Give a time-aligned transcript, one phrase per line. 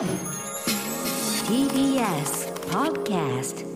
[0.00, 0.08] TBS
[2.70, 3.66] Podcast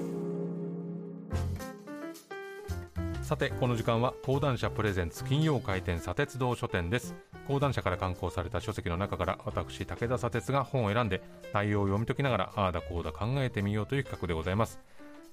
[3.22, 7.14] さてこの時間は講談社プレゼンツ金曜回転砂鉄道書店です。
[7.46, 11.20] 講談社から刊行された書籍の中から私武田砂鉄が本を選んで
[11.52, 14.80] 内容を読み解きながらああだこうだ考えてみようという企画でございます。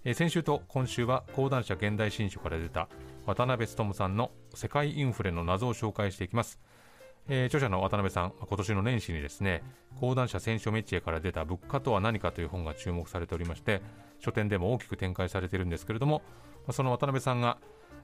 [0.03, 2.89] え先週と今週は講談社現代新書から出た
[3.25, 6.59] 渡辺勉さんの世界インフレの謎を紹介していきます。
[7.29, 9.63] えー著者の渡辺さん、今年の年始にですね、
[9.99, 13.81] 講談社選書メチエから出た物価とは何かという本が注目されておりまして、
[14.19, 16.21] 書店でも大きく展開されているんですけれども、
[16.71, 17.57] その渡辺さんが、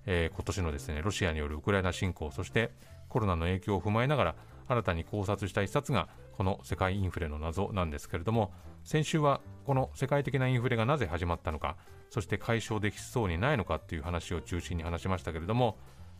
[0.06, 2.72] えー今年のですね、ロシアによるウクライナ侵攻、そして
[3.10, 4.36] コロナの影響を踏まえながら、
[4.70, 11.76] 新たに考察した一冊が、この世界インフレの謎なんですけれども、先週はこの世界的なインフレがなぜ始まったのか、
[12.10, 15.78] そして解消できそうにないのかという話を中心に話しましたけれども、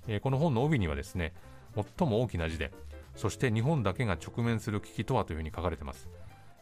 [0.08, 1.34] えーこの本の帯にはですね、
[1.76, 2.72] 最も大きな字で、
[3.18, 6.08] そして日本だけが直面する危機とはというふうに書かれています。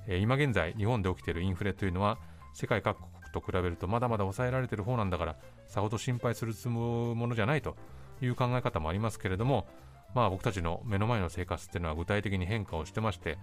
[0.08, 2.18] えー今現在、日本で起きているインフレというのは、
[2.54, 5.36] 世界各国と比べるとまだまだ抑えられている方なんだから、
[5.68, 7.76] さほど心配するものじゃないと
[8.22, 9.68] いう考え方もありますけれども、
[10.14, 13.38] まあ僕たちの目の前の生活っていうのは具体的に変化をしてまして、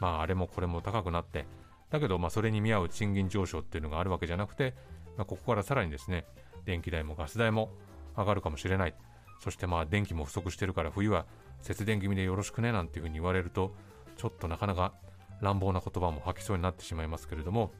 [0.00, 1.46] まああれもこれも高くなって、
[1.90, 4.74] だけどまあそれに見合う賃金上昇っていうのがあるわけじゃなくて、
[5.16, 6.24] まあ、ここからさらにですね、
[6.64, 7.70] 電気代もガス代も
[8.16, 8.94] 上がるかもしれない。
[9.38, 11.26] そしてまあ電気も不足してるから冬は
[11.60, 13.74] 節電気味でよろしくねなんていうふうに言われると、
[14.16, 14.92] ちょっとなかなか
[15.40, 17.72] 乱暴な言葉も吐きそうになってしまいますけれども、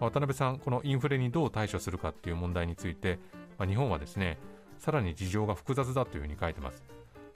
[0.00, 3.18] 渡辺さん、このインフレにどう対処するかっていう問題について、
[3.58, 4.38] まあ日本はですね、
[4.78, 6.82] さらに事情が複雑だというふうに書いてます。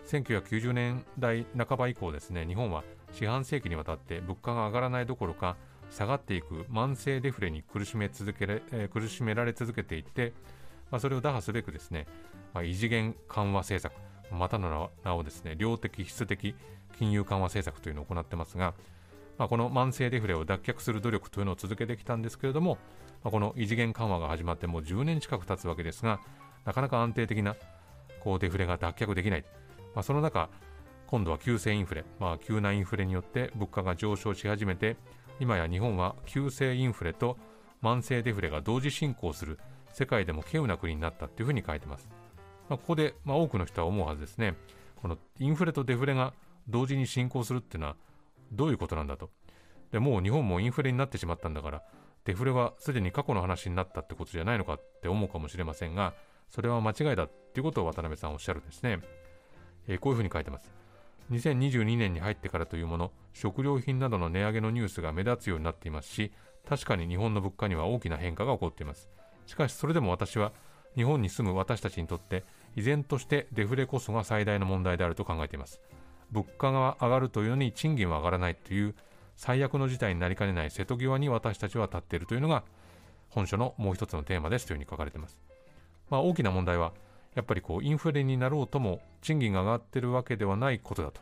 [0.07, 5.57] 1990年代半ば以降ですね、日本は四半世紀にわたって物価が上がらないどころか、
[5.91, 10.33] 下がっていく慢性デフレに苦しめ続け、えー苦しめられ続けていて、
[10.95, 12.07] まあ、それを打破すべくですね、
[12.53, 13.93] まあ、異次元緩和政策、
[14.33, 16.55] またの名をですね、量的、質的
[16.97, 18.75] 金融緩和政策というのを行ってますが、
[19.37, 22.79] まあ、この慢性デフレを脱却する努力というのを続けてきたんですけれども、
[23.25, 26.21] まあ、この異次元緩和が始まってもう10年近く経つわけですが、
[26.65, 27.57] なかなか安定的な
[28.21, 29.45] こうデフレが脱却できない。
[29.97, 30.49] まあ、その中、
[31.09, 34.97] 今度は急性インフレ、まあ、急なインフレによって物価が上昇し始めて、
[35.41, 37.37] 今や日本は急性インフレと
[37.83, 39.59] 慢性デフレが同時進行する
[39.95, 42.09] 世界でも稀有な国になったっていうふうに書いてます。
[42.69, 44.55] まあ、ここで、まあ、多くの人は思うはずですね。
[45.01, 46.35] このインフレとデフレが
[46.69, 47.97] 同時に進行するっていうのは
[48.53, 49.31] どういうことなんだと。
[49.93, 51.83] でもう日本もインフレになってしまったんだから、
[52.25, 56.15] デフレはすでに過去の話になったってことじゃないのかって思うかもしれませんが、
[56.49, 59.01] それは間違いだっていうことを渡辺さんおっしゃるんですね。
[59.87, 60.73] えーこういうふうに書いてます。
[61.31, 66.33] 2022年に入ってからというもの、食料品などの値上げのニュースが目立つようになっていますし、
[66.69, 69.09] 確かに日本の物価には大きな変化が起こっています。
[69.47, 70.53] しかしそれでも私は、
[70.95, 72.45] 日本に住む私たちにとって、
[72.77, 75.81] 依然としてデフレこそが最大の問題であると考えています。
[76.31, 78.95] 物価が上がるというのに賃金は上がらないという
[79.37, 82.65] 最悪の事態になりかねない瀬戸際に私たちは立っているというのが
[83.29, 85.41] 本書のもう一つのテーマですというふうに書かれています。
[86.11, 86.93] まあ、大きな問題は
[87.35, 91.21] やっぱりこうインフレになろうとも賃金が上がっているわけではないことだと。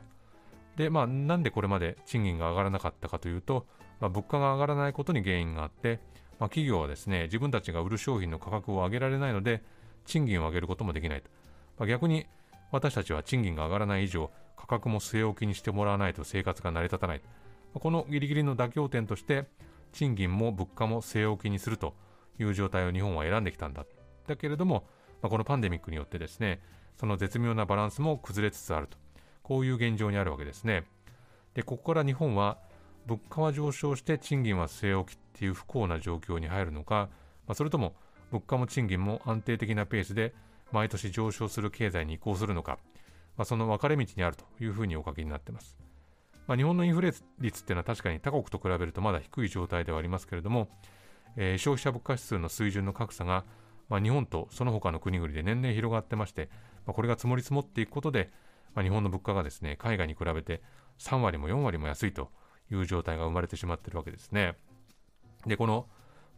[0.77, 3.67] で、まあ、なんでこれまで賃金が上がらなかったかというと、
[4.01, 6.01] まあ、物価が上がらないことに原因があって、
[6.43, 9.63] まあ、企業はですね、自分たちが売る商品の価格を上げられないので、
[10.07, 11.31] 賃金を上げることもできないと。
[11.79, 12.27] まあ、逆に、
[12.73, 17.19] 私たちは賃金が上がらない以上、価格も据え置きにしてもらわないと生活が成り立たない。
[17.23, 19.45] まあこのギリギリの妥協点として、
[19.93, 21.95] 賃金も物価も据え置きにすると
[22.41, 23.87] いう状態を日本は選んできたんだ。
[24.27, 24.83] だけれども、
[25.23, 26.61] まあ、このパンデミックによってですね、
[26.99, 28.99] その絶妙なバランスも崩れつつあると。
[29.45, 30.87] こういう現状にあるわけですね。
[31.55, 32.59] で、ここから日本は、
[33.07, 37.09] 物価は上昇して賃金は据え置きっていう不幸な状況に入るのか、
[37.47, 37.95] まあ、それとも
[38.31, 40.35] 物価も賃金も安定的なペースで
[40.71, 42.79] 毎年上昇する経済に移行するのか、
[43.37, 45.77] まあ、その分かれ道にあるというふうにお書きになっています。
[46.47, 50.69] まあ、日本のインフレ率っていうのは確かに他国と比べるとまだ低い状態ではありますけれども、
[51.37, 53.45] えー消費者物価指数の水準の格差が、
[53.89, 56.49] まあ、日本とその他の国々で年々広がってまして、
[56.87, 58.31] まあ、これが積もり積もっていくことで、
[58.75, 60.63] まあ、日本の物価がですね、海外に比べて
[60.99, 62.31] 3割も4割も安いと
[62.75, 64.57] いう状態が生まれてしまってるわけですね。
[65.47, 65.87] で、この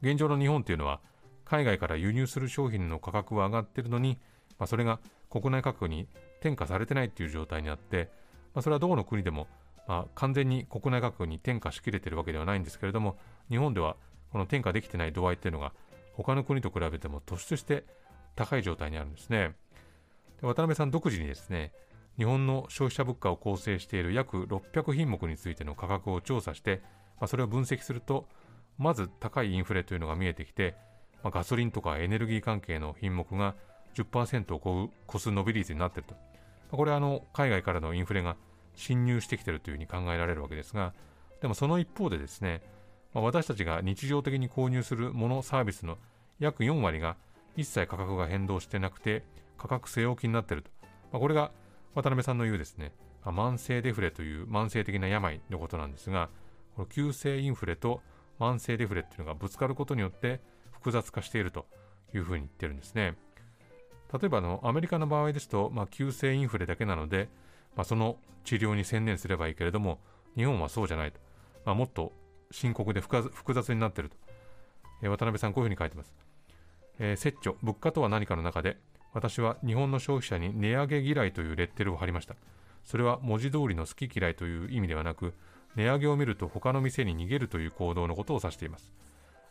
[0.02, 1.00] 現状の日本っていうのは、
[1.44, 4.18] 海外から輸入する商品の価格は上がっているのに、
[4.58, 4.98] まあ、それが
[5.30, 6.08] 国内価格に
[6.40, 8.10] 転嫁されてないっていう状態にあって、
[8.54, 9.46] まあ、それはどこの国でも、
[9.86, 13.18] まあ、完全に国内価格に転嫁しきれているわけではないんですけれども、
[13.50, 13.96] 日本では
[14.30, 15.72] この転嫁できてない度合いっていうのが、
[16.14, 17.84] 他の国と比べても突出して
[18.36, 19.54] 高い状態にあるんですね。
[20.40, 21.72] で渡辺さん独自にですね、
[22.16, 26.82] 日本の消費者物価を構成している約600品目についての価格を調査して、
[27.20, 28.26] まあ、それを分析すると、
[28.78, 30.74] まず高いインフレというのが見えてきて、
[31.22, 33.54] まあ、ガソリンとかエネルギー関係の品目が
[33.94, 36.14] 10%を超す伸び率になっていると。
[36.14, 36.20] ま
[36.72, 38.36] あこれはあの海外からのインフレが
[38.74, 40.92] 侵入してきているというふうに考えられるわけですが、
[41.40, 42.62] でもその一方でですね、
[43.12, 45.98] まあ、私たちが日常的に購入するものサービスの
[46.40, 47.16] 約4割が
[47.56, 49.22] 一切価格が変動してなくて
[49.56, 50.70] 価格据え置きになっていると、
[51.12, 51.52] まあ、これが
[51.94, 52.92] 渡辺さんの言うですね、
[53.24, 56.28] 慢性デフレという慢性的な病のことなんですが
[56.74, 58.00] この急性インフレと
[58.40, 60.40] 慢性デフレっていうのがぶつかることによって
[60.72, 61.66] 複雑化していると
[62.14, 63.16] いうふうに言ってるんですね。
[64.12, 67.28] 例えばのアメリカの場合ですと、まあ、急性インフレだけなので、
[67.74, 69.98] まあ、その治療に専念すればいいけれども
[70.36, 71.18] 日本はそうじゃないと、
[71.64, 72.12] まあ、もっと
[72.52, 74.16] 深刻で複雑になっていると、
[75.02, 76.14] えー、渡辺さんこういうふうに書いてます、
[77.00, 78.76] えー、折物価とは何かの中で
[79.14, 82.34] 私は日本の消費者に値上げ嫌いというレッテルを貼りました。
[82.82, 85.32] それは文字通りの好き嫌いという意味ではなく
[85.76, 88.92] 値上げを見ると他の店に逃げるという行動のことを指しています。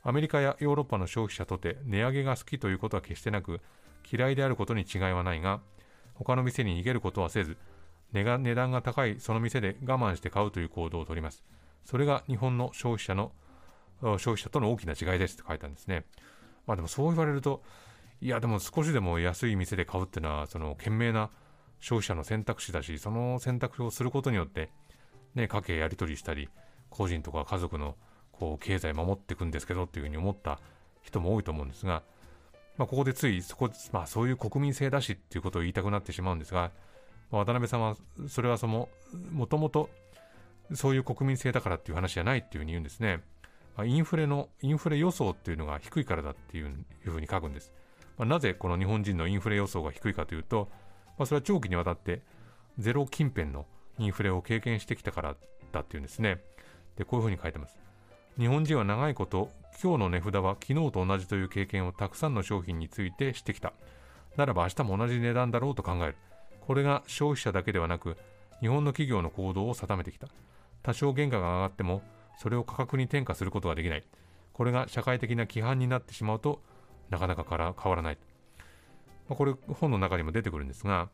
[0.03, 3.61] アメリカやヨーロッパの消費者とて値上げが好きということは決してなく
[4.11, 5.61] 嫌いであることに違いはないが
[6.13, 7.57] 他の店に逃げることはせず
[8.11, 11.43] 値が値段が高いその店で我慢して買うという行動をとります。
[11.85, 13.31] それが日本の消費者の
[14.01, 16.03] 消費者との大きな違いですって書いたんですね。
[16.67, 17.63] まあでもそう言われると
[18.23, 21.29] いやでも少しでも安い店で買うっていうのはその賢明な
[21.81, 24.69] 消費者の選択肢だしその選択をすることによって
[25.35, 26.47] ね家計やり取りしたり
[26.89, 27.95] 個人とか家族の
[28.31, 30.59] こう経済守っていくんですけどっていうふうに思った
[31.01, 32.01] 人も多いと思うんですが、
[32.77, 36.71] まあ、ここでついそこ、まあ、そういう国民性だしっていうことを言いたくなってしまうんですが、
[37.29, 37.97] まあ、渡辺さんは
[38.29, 38.87] それはその
[39.33, 39.89] もともと
[40.73, 43.19] そういう国民性だからっていう話じゃないっていうふうに言うんですね。
[43.83, 47.73] インフレのインフレ予想っていうのが低いからだっていうふうに書くんです。
[48.17, 50.69] まあ、なぜこの日本人のインフレ予想が低いかというと、
[51.17, 52.21] まあ、それは長期にわたって
[52.77, 53.65] ゼロ近辺の
[53.99, 55.35] インフレを経験してきたから
[55.71, 56.39] だっていうんですね。
[56.95, 57.83] で、こういうふうに書いてます。
[58.37, 59.51] 日本人は長いこと
[59.81, 63.73] 今日の値札は昨日と同じという経験をたくさんの商品についてしてきた
[64.37, 66.15] ならば明日も同じ値段だろうと考える
[66.61, 68.17] これが消費者だけではなく
[68.59, 70.29] 日本の企業の行動を定めてきた
[70.81, 72.01] 多少原価が上がっても
[72.39, 74.03] それを価格に転嫁することができない
[74.51, 76.59] これが社会的な規範になってしまうと
[77.09, 78.17] なかなかから変わらない、
[79.29, 81.09] まあ、これ本の中にも出てくるんですが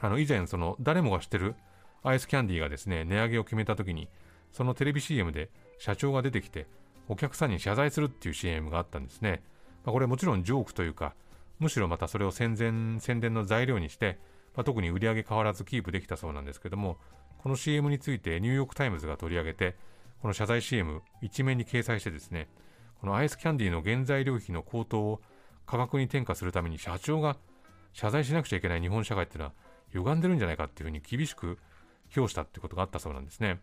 [0.00, 1.54] あの以前その誰もが知ってる
[2.02, 4.08] アイスキャンディーがですね値上げを決めた時に
[4.52, 6.66] そのテレビ CM で社長が出てきて
[7.08, 9.42] お客さんに謝罪するっていう CM があったんですね。
[9.84, 11.14] まあ、これもちろんジョークというか、
[11.58, 14.18] むしろまたそれを宣伝宣伝の材料にして、
[14.54, 16.98] まあ、特に売り上げ変わらずキープできたそうなんですけども、
[17.38, 19.76] この CM についてニューヨーク・タイムズが取り上げて、
[20.20, 22.48] この謝罪 CM 一面に掲載してですね、
[23.00, 25.20] このアイスキャンディーの原材料費の高騰を
[25.66, 27.36] 価格に転嫁するために社長が
[27.92, 29.52] 謝罪しなくちゃいけない日本社会っていうのは
[29.92, 31.58] 歪んでるんじゃないかっていうふうに厳しく
[32.10, 33.60] 評したってことがあったそうなんですね。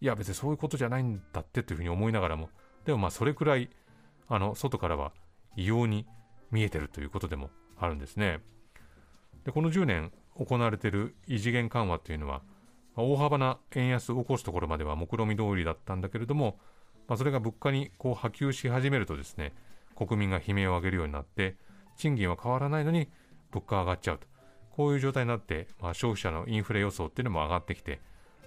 [0.00, 2.48] いや別にそういうことじゃないんだってというふうに思いながらも
[2.84, 3.70] でもまあそれくらい
[4.28, 5.12] あの外からは
[5.56, 6.06] 異様に
[6.50, 8.40] 見えてるということでもあるんですね
[9.44, 12.42] でこの10年行われている異次元緩和というのは
[12.96, 16.58] 大幅な円安を起こすところまでは目論見通りだったんだけれども、
[17.08, 19.52] まあ、それが物価にこう波及し始めるとですね
[19.96, 21.56] 国民が悲鳴を上げるようになって
[21.96, 23.08] 賃金は変わらないのに
[23.50, 24.26] 物価が上がっちゃうと
[24.70, 28.00] こういう状態になって、まあ、消費者のインフレ予想っていうのも上がってきて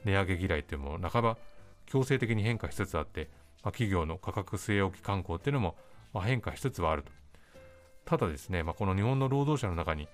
[0.05, 1.37] 値上げ嫌いというのも半ば
[1.85, 3.29] 強制的に変化しつつあって、
[3.63, 5.75] まあ、企業の価格据え置き観光っていうのも、
[6.13, 7.11] まあ、変化しつつはあると。
[8.05, 10.07] ただですね、まあ、この日本の労働者の中に、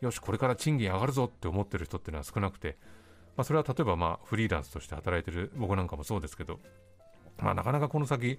[0.00, 2.76] よし、これから賃金上がるぞって思ってる人っていうのは少なくて、
[3.36, 6.60] まあ、それは例えばまあフリーランスとして働いてる僕なんかもそうですけど、
[7.38, 8.38] まあ、なかなかこの先、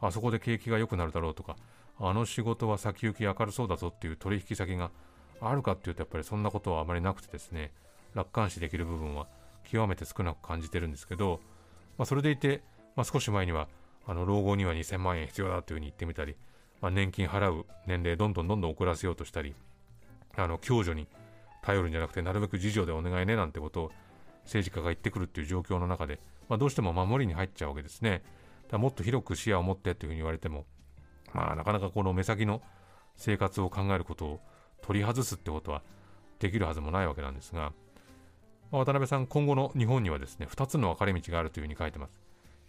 [0.00, 1.56] あそこで景気が良くなるだろうとか、
[1.98, 4.90] あの仕事は先行き明るそうだぞっていう取引先が
[5.40, 7.72] あるかっていうと、やっぱりそんなことはあまりなくてですね、
[8.14, 9.26] 楽観視できる部分は
[9.64, 11.40] 極めて少なく感じてるんですけど、
[11.98, 12.62] まあ、それでいて、
[12.96, 13.68] まあ、少し前には
[14.06, 16.34] あの老後には2000万円必要だというふうに言ってみたり、
[16.80, 19.54] まあ、年金払う年齢どんどんどんどん遅らせようとしたり
[20.36, 21.06] あの共助に
[21.62, 23.92] 頼るんじゃなくてなるべく自助でお願いねなんてことを
[24.44, 28.22] 政治家が言ってくるっていう状況の中で、まあ、どうしても守りに入っちゃうわけですね
[28.70, 30.64] だもっと広く視野を持ってというふうに言われても、
[31.32, 32.62] まあ、なかなかこの目先の
[33.16, 34.40] 生活を考えることを
[34.82, 35.82] 取り外すってことは
[36.38, 37.72] できるはずもないわけなんですが、
[38.70, 42.18] まあ、渡辺さん、今後の日本にはですね、2つの分かれ道があるというふうに書いてます。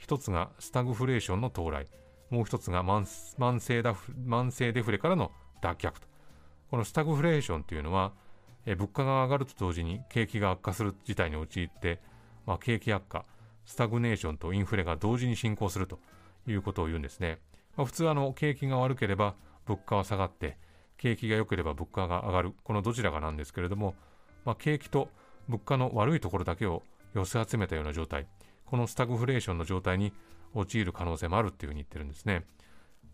[0.06, 1.88] 1つがスタグフレーションの到来、
[2.30, 3.04] もう1つが慢
[3.38, 6.01] 慢性ダフ慢性デフレからの脱却と。
[6.70, 8.13] このスタグフレーションというのは、
[8.65, 12.00] え物価が上がると同時に景気が悪化する事態に陥って、
[12.46, 13.25] まあ、景気悪化、
[13.65, 16.00] スタグネーションとインフレが同時に進行すると
[16.48, 17.39] いうことを言うんですね。
[17.75, 20.58] まあ、普通あの景気が悪ければ物価は下がって、
[20.98, 23.96] 景気が良ければ物価が上がる、このどちらかなんですけれども、
[24.46, 25.10] まあ、景気と
[25.48, 28.27] 物価の悪いところだけを寄せ集めたような状態、
[28.65, 30.13] このスタグフレーションの状態に
[30.53, 32.46] 陥る可能性もあるっていうふうに言ってるんですね。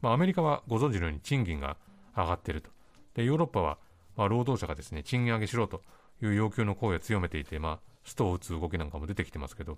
[0.02, 1.78] まあ、アメリカはご存知のように賃金が
[2.16, 2.70] 上がっていると。
[3.16, 3.78] で、ヨーロッパは、
[4.18, 5.82] まあ、労働者がですね、賃上げしろと
[6.22, 9.78] いう要求の声を強めていて、まあ、ストを打つ動きなんかも出てきてますけど、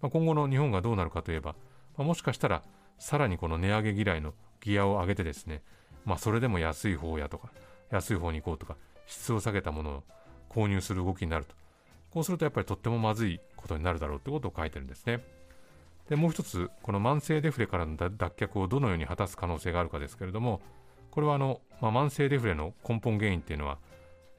[0.00, 1.54] まあ、今後の日本がどうなるかといえば、
[1.96, 2.62] まあ、もしかしたら
[2.98, 5.62] さらにこの値上げ嫌いのギアを上げてですね、
[6.04, 7.50] まあ、それでも安い方やとか
[7.90, 8.76] 安い方に行こうとか
[9.06, 10.02] 質を下げたものを
[10.48, 11.54] 購入する動きになると。
[12.10, 15.20] こうするとやっぱりとってもまずいことになるだろうということを書いてるんですね。
[16.08, 20.60] でもう一つこの慢性デフレからの脱却をどのように果たす可能性があるかですけれども
[21.14, 23.78] これはあの、まあ、慢性デフレの根本原因っていうのは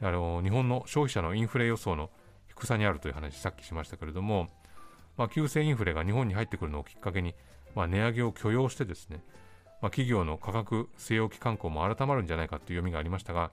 [0.01, 2.10] あの日本の消費者のインフレ予想の
[2.50, 4.50] 低さにあるという話さっきしましたけれども、
[5.15, 7.34] まあ、急性インフレが日本に入ってくるのをきっかけに、
[7.75, 9.24] まあ、値上げを許容してですね、
[9.82, 13.51] まあ、企業の価格据え置き慣行も改まるんじゃないかという読みがありましたが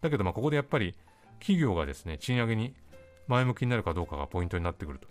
[0.00, 0.94] だけどまあここでやっぱり
[1.40, 2.72] 企業がですね賃上げに
[3.26, 5.08] 前向きになるかどうかがポイントになってくると、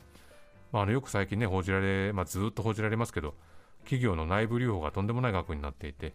[0.71, 3.35] まあ、あのよく最近ね報じられ、まあ、ずっと報じられますけど
[3.83, 6.13] 企業の内部留保がとんでもない額になっていて、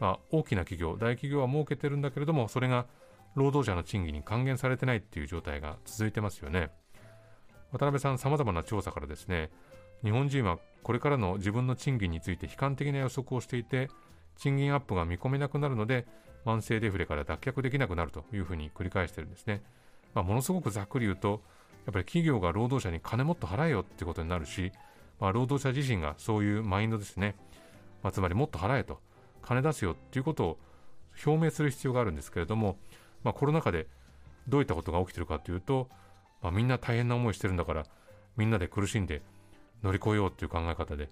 [0.00, 2.86] まあ、大きな企業大企業は儲けてるんだけれどもそれが
[3.34, 6.70] 労働者の賃金に還元されてないっていう状態が続いてますよね。
[7.72, 9.50] 渡辺さんさまざまな調査からですね
[10.02, 13.90] 日本人はこれからの自分の賃金について悲観的な予測をしていて
[14.36, 16.06] 賃金アップが見込めなくなるので
[16.44, 19.62] 慢性デフレから脱却できなくなるというふうに繰り返してるんですね、
[20.14, 21.42] まあ、ものすごくざっくり言うと
[21.86, 24.72] やっぱり企業が労働者に金もっと払えよってことになるし、
[25.20, 27.36] まあ、労働者自身がそういうマインドですね、
[28.02, 29.00] まあ、つまりもっと払えと。
[29.46, 30.58] 金出すよっていうことを
[31.24, 32.76] 表明する必要があるんですけれども、
[33.22, 33.86] まあ、コロナ禍で
[34.48, 35.88] どういったことが起きてるかというと、
[36.42, 37.86] まあ、みんな大変な思いしてるんだから
[38.36, 39.22] みんなで苦しんで
[39.82, 41.08] 乗り越えようっていう考え方で、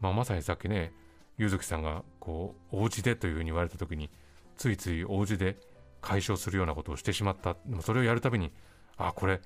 [0.00, 0.92] まあ、まさにさっきね
[1.38, 4.10] 柚月さんがこうお家でというふうに言われた時に
[4.56, 5.56] ついついお家で
[6.00, 7.56] 解消するようなことをしてしまった。
[7.66, 8.52] でもそれをやるたびに
[8.96, 9.40] あこれ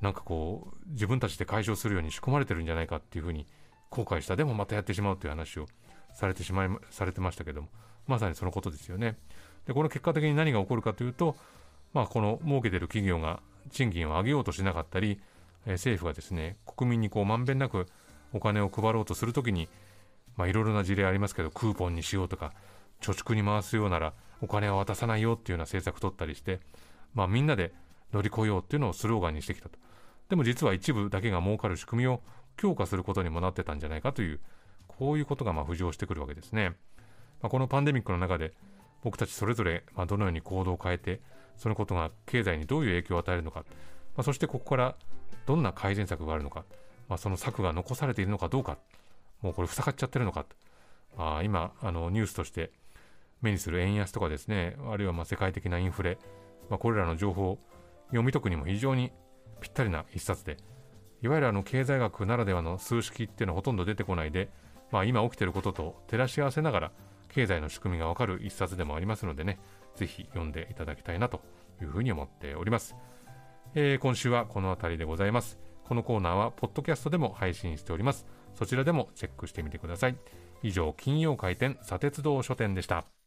[0.00, 3.46] なんかこう自分たちで解消するように仕込まれてるんじゃないかっていうふうに
[3.88, 4.36] 後悔した。
[4.36, 5.66] でもまたやってしまうという話を
[6.14, 7.68] されてしまいされてましたけども
[8.06, 9.16] まさにそのことですよね
[9.66, 11.36] でこの結果的に何が起こるかというと
[11.92, 13.40] まあこの儲けてる企業が
[13.70, 15.20] 賃金を上げようとしなかったり、
[15.66, 17.86] えー、政府がですね国民にこうまんべんなく
[18.32, 19.68] お金を配ろうとするときに
[20.38, 22.52] いろいろな事例ありますけどクーポンにしようとか
[23.02, 26.60] 貯蓄に回すようならお金は渡さないよっていうような政策を取ったりして、
[27.14, 27.72] まあ、みんなで
[28.12, 29.78] 乗り越えようっていうのをスローガンにしてきたと。
[30.28, 32.20] でも実は一部だけが儲かる仕組みを
[32.56, 34.40] 強化することにもなってたんじゃないかという、
[34.98, 36.76] こういうことがま浮上してくるわけですね。
[37.40, 38.52] まあ、このパンデミックの中で
[39.02, 41.20] 僕たちそれぞれまどのように行動を変えて、
[41.56, 43.64] そのことが経済にどういう影響を与えるのか、
[44.16, 44.94] まあ、そしてここから
[45.46, 46.64] どんな改善策があるのか、
[47.08, 48.78] まあ、その策が残されているのかどうか、
[49.40, 50.46] もうこれ塞がっちゃってるのか、
[51.16, 52.70] まあ、今あのニュースとして
[53.40, 56.16] 目にする円安とかですね、あるいはま世界的なインフレ、
[56.70, 57.58] まあ、これらの情報を
[58.06, 59.10] 読み解くにも非常に
[59.60, 60.58] ぴったりな一冊で、
[61.22, 64.48] いわゆるあの経済学ならではの数式っていうのはほとんど出てこないで、
[64.92, 66.92] まあ、今起きていることと照らし合わせながら
[67.28, 69.58] 経済の仕組みがわかる一冊でもありますのでね、
[69.96, 71.40] ぜひ読んでいただきたいなと
[71.80, 72.94] いうふうに思っております。
[73.74, 75.58] えー、今週はこの辺りでございます。
[75.84, 78.26] このコーナーはポッドキャストでも配信しております。
[78.54, 80.16] そちらでもチェックしてみてください。
[80.62, 83.21] 以上、金曜回転、砂鉄道書店でした。